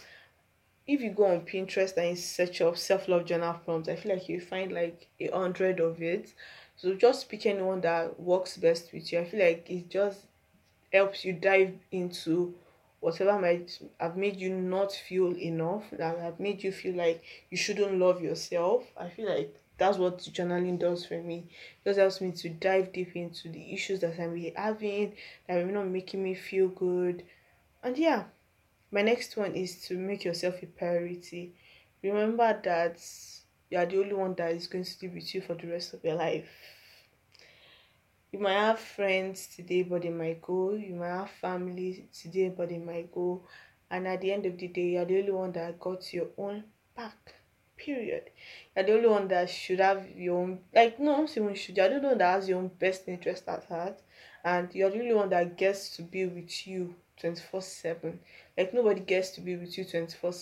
If 0.87 1.01
you 1.01 1.11
go 1.11 1.27
on 1.27 1.43
Pinterest 1.43 1.97
and 1.97 2.19
search 2.19 2.61
up 2.61 2.77
self-love 2.77 3.25
journal 3.25 3.55
prompts, 3.65 3.89
I 3.89 3.97
feel 3.97 4.13
like 4.13 4.29
you 4.29 4.41
find 4.41 4.73
like 4.73 5.07
a 5.19 5.29
hundred 5.29 5.81
of 5.81 6.03
it 6.03 6.35
so 6.81 6.95
just 6.95 7.29
pick 7.29 7.45
anyone 7.45 7.83
that 7.83 8.19
works 8.19 8.57
best 8.57 8.91
with 8.93 9.13
you. 9.13 9.21
I 9.21 9.25
feel 9.27 9.41
like 9.41 9.69
it 9.69 9.91
just 9.91 10.21
helps 10.91 11.27
you 11.27 11.35
dive 11.35 11.75
into 11.93 12.55
whatever 13.01 13.39
might 13.39 13.79
have 13.99 14.17
made 14.17 14.37
you 14.37 14.49
not 14.55 14.93
feel 14.93 15.37
enough, 15.37 15.85
that 15.93 16.19
have 16.19 16.41
made 16.41 16.63
you 16.65 16.73
feel 16.73 16.97
like 16.97 17.23
you 17.51 17.59
shouldn't 17.59 17.99
love 17.99 18.23
yourself. 18.23 18.85
I 18.97 19.11
feel 19.11 19.29
like 19.29 19.55
that's 19.77 19.99
what 19.99 20.21
journaling 20.21 20.79
does 20.79 21.05
for 21.05 21.21
me. 21.21 21.49
It 21.85 21.91
just 21.91 21.99
helps 21.99 22.21
me 22.23 22.33
to 22.33 22.49
dive 22.49 22.93
deep 22.93 23.15
into 23.15 23.51
the 23.51 23.75
issues 23.75 24.01
that 24.01 24.19
I'm 24.19 24.33
really 24.33 24.55
having, 24.57 25.17
that 25.49 25.59
are 25.59 25.67
not 25.67 25.89
making 25.89 26.23
me 26.23 26.35
feel 26.35 26.69
good. 26.69 27.25
And 27.83 27.97
yeah, 27.99 28.25
my 28.91 29.03
next 29.03 29.37
one 29.37 29.55
is 29.55 29.87
to 29.89 29.99
make 29.99 30.25
yourself 30.25 30.63
a 30.63 30.67
priority. 30.67 31.53
Remember 32.03 32.59
that 32.65 33.01
you 33.71 33.79
are 33.79 33.87
the 33.87 33.99
only 33.99 34.15
one 34.15 34.35
that 34.35 34.53
is 34.53 34.67
going 34.67 34.85
to 34.85 34.95
live 35.01 35.15
with 35.15 35.35
you 35.35 35.41
for 35.41 35.55
the 35.55 35.69
rest 35.69 35.95
of 35.95 36.03
your 36.03 36.17
life. 36.17 36.49
You 38.33 38.41
might 38.41 38.55
have 38.55 38.81
friends 38.81 39.49
today, 39.55 39.83
but 39.83 40.03
they 40.03 40.11
might 40.11 40.43
go. 40.43 40.75
You 40.75 40.95
might 40.95 41.09
have 41.09 41.31
family 41.31 42.09
today, 42.13 42.49
but 42.49 42.69
they 42.69 42.79
might 42.79 43.13
go. 43.13 43.43
And 43.91 44.07
at 44.07 44.21
the 44.21 44.33
end 44.33 44.47
of 44.47 44.59
the 44.59 44.69
day, 44.69 44.91
you're 44.91 45.05
the 45.05 45.21
only 45.21 45.33
one 45.33 45.53
that 45.53 45.81
got 45.81 46.13
your 46.13 46.29
own 46.37 46.65
back. 46.97 47.35
Period. 47.77 48.31
You're 48.77 48.85
the 48.85 48.95
only 48.95 49.09
one 49.09 49.29
that 49.29 49.49
should 49.51 49.81
have 49.81 50.05
your 50.17 50.39
own, 50.39 50.61
like, 50.75 51.01
no, 51.01 51.17
I'm 51.17 51.27
saying 51.27 51.55
should. 51.55 51.77
You're 51.77 51.89
the 51.89 51.95
only 51.97 52.09
one 52.09 52.19
that 52.19 52.35
has 52.35 52.49
your 52.49 52.59
own 52.59 52.69
best 52.69 53.09
interest 53.09 53.49
at 53.49 53.65
heart. 53.65 54.01
And 54.45 54.73
you're 54.75 54.91
the 54.91 55.01
only 55.01 55.15
one 55.15 55.31
that 55.31 55.57
gets 55.57 55.97
to 55.97 56.03
be 56.03 56.27
with 56.27 56.67
you 56.67 56.95
24 57.21 57.63
7. 57.63 58.21
Like, 58.57 58.75
nobody 58.75 59.01
gets 59.01 59.31
to 59.31 59.41
be 59.41 59.57
with 59.57 59.77
you 59.79 59.85
24 59.85 60.33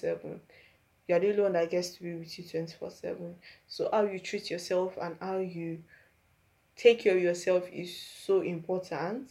7 1.09 1.09
you're 1.09 1.21
the 1.21 1.29
only 1.29 1.43
one 1.43 1.53
that 1.53 1.71
gets 1.71 1.91
to 1.91 2.03
be 2.03 2.15
with 2.15 2.39
you 2.39 2.45
24 2.45 2.91
7 2.91 3.35
so 3.67 3.89
how 3.93 4.03
you 4.03 4.19
treat 4.19 4.51
yourself 4.51 4.97
and 5.01 5.17
how 5.21 5.39
you 5.39 5.79
take 6.79 7.01
care 7.01 7.17
of 7.17 7.23
yourself 7.23 7.69
is 7.71 7.95
so 8.25 8.41
important. 8.41 9.31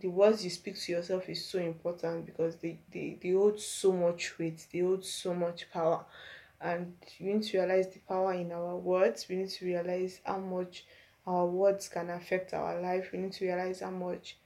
The 0.00 0.08
words 0.08 0.42
you 0.42 0.50
speak 0.50 0.80
to 0.80 0.92
yourself 0.92 1.28
is 1.28 1.44
so 1.44 1.58
important 1.58 2.24
because 2.24 2.56
they, 2.56 2.78
they, 2.90 3.18
they 3.22 3.32
hold 3.32 3.60
so 3.60 3.92
much 3.92 4.38
weight 4.38 4.66
they 4.72 4.78
hold 4.80 5.04
so 5.04 5.34
much 5.34 5.70
power. 5.70 6.04
And 6.60 6.94
we 7.20 7.34
need 7.34 7.42
to 7.44 7.58
realize 7.58 7.88
the 7.88 8.00
power 8.00 8.32
in 8.32 8.50
our 8.52 8.76
words. 8.76 9.26
We 9.28 9.36
need 9.36 9.50
to 9.50 9.64
realize 9.66 10.20
how 10.24 10.38
much 10.38 10.84
our 11.26 11.46
words 11.46 11.88
can 11.88 12.10
affect 12.10 12.54
our 12.54 12.80
life. 12.80 13.10
We 13.12 13.18
need 13.18 13.32
to 13.32 13.44
realize 13.44 13.80
how 13.80 13.90
much 13.90 14.38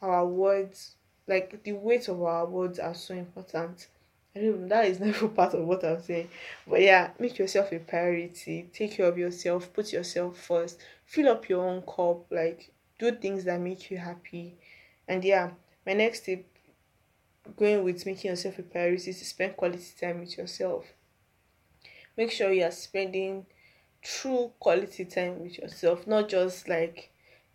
our 0.00 0.26
words 0.26 0.94
like 1.26 1.62
the 1.62 1.72
weight 1.72 2.08
of 2.08 2.22
our 2.22 2.46
words 2.46 2.78
are 2.78 2.94
so 2.94 3.14
important 3.14 3.86
I 4.34 4.40
don't 4.40 4.60
know, 4.60 4.68
that 4.68 4.86
is 4.86 5.00
never 5.00 5.28
part 5.28 5.54
of 5.54 5.64
what 5.64 5.84
I'm 5.84 6.00
saying. 6.00 6.28
But 6.66 6.82
yeah, 6.82 7.10
make 7.18 7.38
yourself 7.38 7.72
a 7.72 7.80
priority. 7.80 8.68
Take 8.72 8.92
care 8.92 9.06
of 9.06 9.18
yourself. 9.18 9.72
Put 9.72 9.92
yourself 9.92 10.38
first. 10.38 10.78
Fill 11.04 11.28
up 11.28 11.48
your 11.48 11.66
own 11.66 11.82
cup. 11.82 12.30
Like, 12.30 12.72
do 12.98 13.10
things 13.12 13.44
that 13.44 13.60
make 13.60 13.90
you 13.90 13.98
happy. 13.98 14.56
And 15.08 15.24
yeah, 15.24 15.50
my 15.84 15.94
next 15.94 16.26
tip 16.26 16.46
going 17.56 17.82
with 17.82 18.06
making 18.06 18.30
yourself 18.30 18.58
a 18.58 18.62
priority 18.62 19.10
is 19.10 19.18
to 19.18 19.24
spend 19.24 19.56
quality 19.56 19.84
time 20.00 20.20
with 20.20 20.38
yourself. 20.38 20.84
Make 22.16 22.30
sure 22.30 22.52
you 22.52 22.64
are 22.64 22.70
spending 22.70 23.46
true 24.02 24.52
quality 24.60 25.04
time 25.06 25.40
with 25.40 25.58
yourself, 25.58 26.06
not 26.06 26.28
just 26.28 26.68
like 26.68 27.10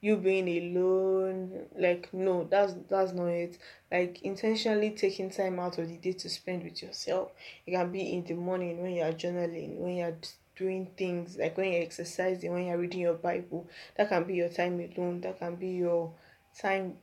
you 0.06 0.18
being 0.18 0.48
alone 0.48 1.66
like 1.76 2.14
no 2.14 2.44
that's 2.44 2.74
that's 2.88 3.12
not 3.14 3.26
it. 3.26 3.58
Like 3.92 4.22
intentionally 4.22 4.92
taking 4.92 5.32
time 5.32 5.60
out 5.60 5.80
of 5.80 5.88
the 5.88 5.98
day 5.98 6.12
to 6.12 6.30
spend 6.30 6.64
with 6.64 6.84
yourself. 6.84 7.32
It 7.66 7.72
can 7.72 7.92
be 7.92 8.14
in 8.14 8.24
the 8.24 8.36
morning 8.36 8.84
when 8.84 8.94
you're 8.94 9.14
journaling 9.14 9.78
when 9.78 9.96
you're 9.96 10.18
doing 10.56 10.92
things 10.96 11.38
like 11.38 11.58
when 11.58 11.74
you're 11.74 11.82
exercising 11.82 12.54
when 12.54 12.68
you're 12.68 12.78
reading 12.78 13.00
your 13.00 13.16
bible. 13.16 13.68
That 13.98 14.10
can 14.10 14.26
be 14.26 14.36
your 14.36 14.50
time 14.50 14.80
alone. 14.80 15.22
That 15.22 15.40
can 15.40 15.56
be 15.56 15.70
your 15.70 16.14
time 16.56 16.98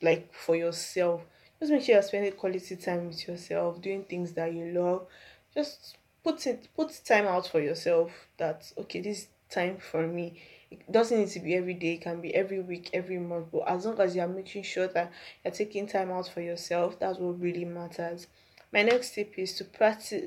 like 0.00 0.32
for 0.32 0.56
yourself. 0.56 1.20
Just 1.60 1.70
make 1.70 1.82
sure 1.82 1.96
you're 1.96 2.02
spending 2.02 2.32
quality 2.32 2.76
time 2.76 3.08
with 3.08 3.28
yourself 3.28 3.82
doing 3.82 4.04
things 4.04 4.32
that 4.32 4.54
you 4.54 4.72
love. 4.72 5.06
Just 5.54 5.98
put 6.24 6.46
it 6.46 6.68
put 6.74 6.98
time 7.04 7.26
out 7.26 7.46
for 7.46 7.60
yourself 7.60 8.10
that 8.38 8.72
okay 8.78 9.02
this 9.02 9.26
time 9.50 9.76
for 9.78 10.06
me 10.06 10.40
it 10.70 10.90
doesn't 10.92 11.18
need 11.18 11.28
to 11.30 11.40
be 11.40 11.54
every 11.54 11.74
day, 11.74 11.94
it 11.94 12.02
can 12.02 12.20
be 12.20 12.34
every 12.34 12.60
week, 12.60 12.90
every 12.92 13.18
month. 13.18 13.48
But 13.52 13.68
as 13.68 13.86
long 13.86 13.98
as 14.00 14.14
you're 14.14 14.28
making 14.28 14.62
sure 14.64 14.88
that 14.88 15.10
you're 15.44 15.52
taking 15.54 15.86
time 15.86 16.10
out 16.10 16.28
for 16.28 16.40
yourself, 16.40 16.98
that's 16.98 17.18
what 17.18 17.40
really 17.40 17.64
matters. 17.64 18.26
My 18.72 18.82
next 18.82 19.14
tip 19.14 19.34
is 19.38 19.54
to 19.56 19.64
practice 19.64 20.26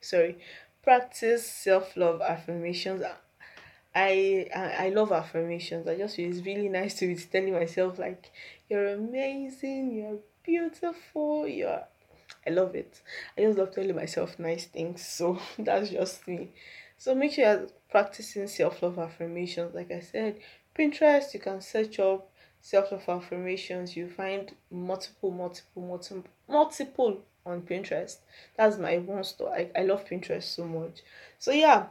sorry, 0.00 0.38
practice 0.82 1.46
self-love 1.50 2.20
affirmations. 2.22 3.02
I, 3.94 4.48
I 4.54 4.86
I 4.86 4.88
love 4.90 5.10
affirmations. 5.12 5.86
I 5.88 5.96
just 5.96 6.16
feel 6.16 6.30
it's 6.30 6.44
really 6.44 6.68
nice 6.68 6.94
to 6.98 7.06
be 7.06 7.16
telling 7.16 7.54
myself 7.54 7.98
like 7.98 8.30
you're 8.68 8.88
amazing, 8.94 9.92
you're 9.94 10.18
beautiful, 10.44 11.46
you're 11.48 11.82
I 12.46 12.50
love 12.50 12.74
it. 12.74 13.00
I 13.36 13.42
just 13.42 13.58
love 13.58 13.72
telling 13.74 13.94
myself 13.96 14.38
nice 14.38 14.66
things. 14.66 15.06
So 15.06 15.38
that's 15.58 15.90
just 15.90 16.26
me. 16.28 16.50
So 16.98 17.14
make 17.14 17.32
sure 17.32 17.44
you're 17.44 17.68
practicing 17.90 18.46
self-love 18.46 18.98
affirmations. 18.98 19.74
Like 19.74 19.90
I 19.90 20.00
said, 20.00 20.40
Pinterest, 20.76 21.32
you 21.34 21.40
can 21.40 21.60
search 21.60 21.98
up 21.98 22.30
self-love 22.60 23.08
affirmations. 23.08 23.96
You 23.96 24.08
find 24.08 24.52
multiple, 24.70 25.30
multiple, 25.30 25.82
multiple, 25.82 26.24
multiple 26.48 27.20
on 27.44 27.62
Pinterest. 27.62 28.16
That's 28.56 28.78
my 28.78 28.98
one 28.98 29.24
store. 29.24 29.54
I, 29.54 29.70
I 29.76 29.82
love 29.82 30.04
Pinterest 30.04 30.42
so 30.42 30.64
much. 30.64 31.02
So 31.38 31.52
yeah, 31.52 31.86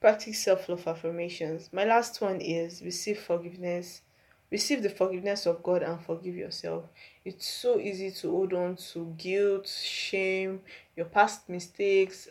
practice 0.00 0.38
self-love 0.38 0.86
affirmations. 0.86 1.70
My 1.72 1.84
last 1.84 2.20
one 2.20 2.40
is 2.40 2.82
receive 2.82 3.18
forgiveness. 3.20 4.02
Receive 4.50 4.82
the 4.82 4.90
forgiveness 4.90 5.46
of 5.46 5.62
God 5.62 5.82
and 5.82 6.00
forgive 6.00 6.36
yourself. 6.36 6.84
It's 7.24 7.48
so 7.48 7.80
easy 7.80 8.12
to 8.12 8.30
hold 8.30 8.52
on 8.52 8.76
to 8.92 9.12
guilt, 9.18 9.66
shame, 9.66 10.60
your 10.94 11.06
past 11.06 11.48
mistakes, 11.48 12.28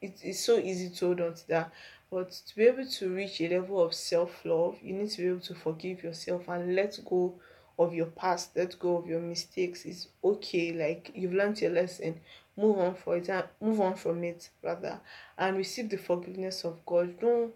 it 0.00 0.20
is 0.22 0.44
so 0.44 0.58
easy 0.58 0.90
to 0.90 1.06
hold 1.06 1.20
on 1.20 1.34
to 1.34 1.48
that 1.48 1.72
But 2.10 2.30
to 2.30 2.56
be 2.56 2.64
able 2.64 2.86
to 2.86 3.14
reach 3.14 3.40
a 3.40 3.48
level 3.48 3.82
of 3.82 3.92
self 3.94 4.44
love, 4.44 4.78
you 4.82 4.94
need 4.94 5.10
to 5.10 5.22
be 5.22 5.28
able 5.28 5.40
to 5.40 5.54
forgive 5.54 6.02
yourself 6.02 6.48
and 6.48 6.74
let 6.74 6.98
go 7.04 7.34
of 7.78 7.94
your 7.94 8.06
past, 8.06 8.56
let 8.56 8.78
go 8.78 8.96
of 8.96 9.06
your 9.06 9.20
mistakes. 9.20 9.84
It's 9.84 10.08
okay, 10.22 10.72
like 10.72 11.10
you've 11.14 11.34
learned 11.34 11.60
your 11.60 11.72
lesson, 11.72 12.20
move 12.56 12.78
on 12.78 12.94
for 12.94 13.16
it, 13.16 13.28
move 13.60 13.80
on 13.80 13.96
from 13.96 14.22
it 14.24 14.50
rather, 14.62 15.00
and 15.36 15.56
receive 15.56 15.90
the 15.90 15.98
forgiveness 15.98 16.64
of 16.64 16.84
God. 16.86 17.18
Don't 17.20 17.52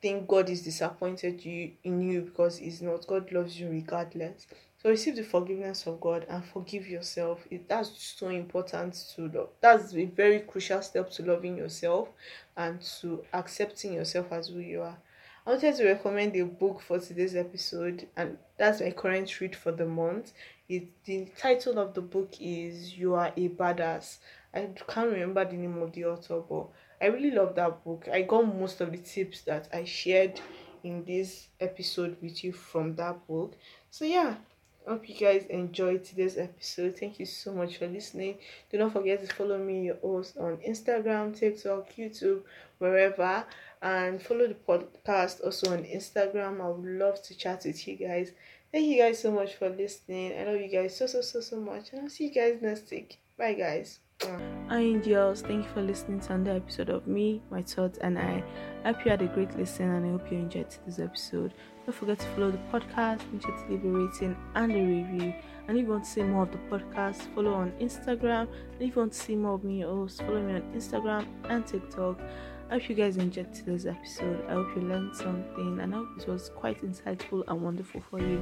think 0.00 0.26
God 0.26 0.48
is 0.48 0.62
disappointed 0.62 1.44
you 1.44 1.72
in 1.84 2.00
you 2.00 2.22
because 2.22 2.58
He's 2.58 2.80
not. 2.82 3.06
God 3.06 3.30
loves 3.30 3.60
you 3.60 3.68
regardless. 3.68 4.46
So 4.82 4.88
receive 4.88 5.16
the 5.16 5.24
forgiveness 5.24 5.86
of 5.86 6.00
God 6.00 6.24
and 6.30 6.42
forgive 6.42 6.88
yourself. 6.88 7.46
It, 7.50 7.68
that's 7.68 7.90
so 8.18 8.28
important 8.28 8.94
to 9.14 9.28
love. 9.28 9.50
That's 9.60 9.94
a 9.94 10.06
very 10.06 10.40
crucial 10.40 10.80
step 10.80 11.10
to 11.10 11.22
loving 11.22 11.58
yourself 11.58 12.08
and 12.56 12.80
to 13.00 13.22
accepting 13.34 13.92
yourself 13.92 14.32
as 14.32 14.48
who 14.48 14.60
you 14.60 14.80
are. 14.80 14.96
I 15.46 15.50
wanted 15.50 15.76
to 15.76 15.86
recommend 15.86 16.34
a 16.36 16.46
book 16.46 16.80
for 16.80 16.98
today's 16.98 17.36
episode, 17.36 18.08
and 18.16 18.38
that's 18.56 18.80
my 18.80 18.90
current 18.90 19.40
read 19.40 19.54
for 19.54 19.70
the 19.70 19.84
month. 19.84 20.32
It 20.68 20.88
the 21.04 21.26
title 21.36 21.78
of 21.78 21.92
the 21.92 22.00
book 22.00 22.34
is 22.40 22.96
You 22.96 23.16
Are 23.16 23.32
a 23.36 23.48
Badass. 23.50 24.18
I 24.54 24.68
can't 24.88 25.12
remember 25.12 25.44
the 25.44 25.56
name 25.56 25.82
of 25.82 25.92
the 25.92 26.06
author, 26.06 26.40
but 26.40 26.68
I 27.02 27.06
really 27.06 27.32
love 27.32 27.54
that 27.56 27.84
book. 27.84 28.08
I 28.10 28.22
got 28.22 28.46
most 28.46 28.80
of 28.80 28.92
the 28.92 28.98
tips 28.98 29.42
that 29.42 29.68
I 29.74 29.84
shared 29.84 30.40
in 30.84 31.04
this 31.04 31.48
episode 31.60 32.16
with 32.22 32.42
you 32.42 32.52
from 32.52 32.94
that 32.96 33.26
book. 33.26 33.54
So 33.90 34.04
yeah, 34.04 34.36
hope 34.86 35.08
you 35.08 35.14
guys 35.14 35.46
enjoyed 35.46 36.04
today's 36.04 36.36
episode. 36.38 36.96
Thank 36.98 37.18
you 37.18 37.26
so 37.26 37.52
much 37.52 37.76
for 37.78 37.86
listening. 37.86 38.38
Do 38.70 38.78
not 38.78 38.92
forget 38.92 39.20
to 39.26 39.34
follow 39.34 39.58
me, 39.58 39.86
your 39.86 39.96
host, 39.96 40.36
on 40.36 40.56
Instagram, 40.58 41.36
TikTok, 41.36 41.92
YouTube, 41.96 42.42
wherever, 42.78 43.44
and 43.82 44.22
follow 44.22 44.46
the 44.48 44.54
podcast 44.54 45.44
also 45.44 45.72
on 45.72 45.84
Instagram. 45.84 46.60
I 46.60 46.68
would 46.68 46.98
love 46.98 47.22
to 47.22 47.36
chat 47.36 47.62
with 47.64 47.86
you 47.86 47.96
guys. 47.96 48.32
Thank 48.72 48.86
you 48.86 48.98
guys 48.98 49.20
so 49.20 49.30
much 49.30 49.54
for 49.54 49.68
listening. 49.68 50.38
I 50.38 50.44
love 50.44 50.60
you 50.60 50.68
guys 50.68 50.96
so 50.96 51.06
so 51.06 51.20
so 51.20 51.40
so 51.40 51.60
much, 51.60 51.92
and 51.92 52.02
I'll 52.02 52.08
see 52.08 52.28
you 52.28 52.34
guys 52.34 52.60
next 52.60 52.90
week. 52.90 53.18
Bye, 53.36 53.54
guys. 53.54 54.00
Hi, 54.22 54.78
angels. 54.78 55.40
Thank 55.40 55.64
you 55.64 55.70
for 55.72 55.80
listening 55.80 56.20
to 56.20 56.34
another 56.34 56.58
episode 56.58 56.90
of 56.90 57.06
me, 57.06 57.40
my 57.50 57.62
thoughts, 57.62 57.98
and 57.98 58.18
I. 58.18 58.44
I 58.84 58.92
hope 58.92 59.04
you 59.04 59.10
had 59.10 59.22
a 59.22 59.28
great 59.28 59.56
listen 59.56 59.88
and 59.88 60.04
I 60.04 60.10
hope 60.10 60.30
you 60.30 60.38
enjoyed 60.38 60.66
this 60.84 60.98
episode. 60.98 61.54
Don't 61.86 61.94
forget 61.94 62.18
to 62.18 62.26
follow 62.26 62.50
the 62.50 62.58
podcast, 62.70 63.20
make 63.32 63.42
sure 63.42 63.56
to 63.56 63.70
leave 63.70 63.84
a 63.84 63.88
rating 63.88 64.36
and 64.54 64.72
a 64.72 64.74
review. 64.74 65.34
And 65.68 65.78
if 65.78 65.84
you 65.84 65.90
want 65.90 66.04
to 66.04 66.10
see 66.10 66.22
more 66.22 66.42
of 66.42 66.52
the 66.52 66.58
podcast, 66.68 67.34
follow 67.34 67.54
on 67.54 67.72
Instagram. 67.80 68.48
And 68.72 68.82
if 68.82 68.94
you 68.94 69.00
want 69.00 69.12
to 69.12 69.18
see 69.18 69.36
more 69.36 69.54
of 69.54 69.64
me, 69.64 69.86
also 69.86 70.22
follow 70.24 70.42
me 70.42 70.54
on 70.54 70.62
Instagram 70.74 71.26
and 71.48 71.66
TikTok. 71.66 72.20
I 72.70 72.74
hope 72.74 72.88
you 72.88 72.94
guys 72.94 73.16
enjoyed 73.16 73.52
today's 73.52 73.84
episode. 73.84 74.44
I 74.48 74.52
hope 74.52 74.68
you 74.76 74.82
learned 74.82 75.16
something 75.16 75.80
and 75.80 75.92
I 75.92 75.98
hope 75.98 76.08
it 76.16 76.28
was 76.28 76.50
quite 76.50 76.80
insightful 76.84 77.42
and 77.48 77.60
wonderful 77.60 78.00
for 78.08 78.20
you. 78.20 78.40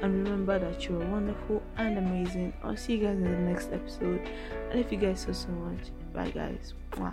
And 0.00 0.24
remember 0.24 0.58
that 0.58 0.88
you're 0.88 0.98
wonderful 0.98 1.62
and 1.76 1.98
amazing. 1.98 2.54
I'll 2.64 2.74
see 2.74 2.96
you 2.96 3.04
guys 3.04 3.18
in 3.18 3.24
the 3.24 3.52
next 3.52 3.72
episode. 3.72 4.26
And 4.70 4.80
if 4.80 4.90
you 4.90 4.96
guys 4.96 5.20
so 5.20 5.32
so 5.32 5.48
much, 5.48 5.90
bye 6.14 6.30
guys. 6.30 6.72
Mwah. 6.92 7.12